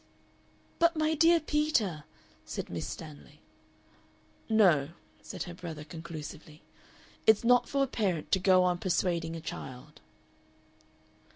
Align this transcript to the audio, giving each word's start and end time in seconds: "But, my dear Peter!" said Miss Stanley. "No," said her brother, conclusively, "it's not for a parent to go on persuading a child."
"But, 0.79 0.95
my 0.95 1.13
dear 1.13 1.39
Peter!" 1.39 2.05
said 2.43 2.71
Miss 2.71 2.87
Stanley. 2.87 3.39
"No," 4.49 4.89
said 5.21 5.43
her 5.43 5.53
brother, 5.53 5.83
conclusively, 5.83 6.63
"it's 7.27 7.43
not 7.43 7.69
for 7.69 7.83
a 7.83 7.87
parent 7.87 8.31
to 8.31 8.39
go 8.39 8.63
on 8.63 8.79
persuading 8.79 9.35
a 9.35 9.41
child." 9.41 10.01